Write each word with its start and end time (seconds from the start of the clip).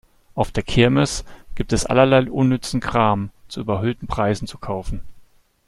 Auf 0.33 0.51
der 0.51 0.63
Kirmes 0.63 1.23
gibt 1.53 1.73
es 1.73 1.85
allerlei 1.85 2.31
unnützen 2.31 2.79
Kram 2.79 3.29
zu 3.47 3.59
überhöhten 3.59 4.07
Preisen 4.07 4.47
zu 4.47 4.57
kaufen. 4.57 5.01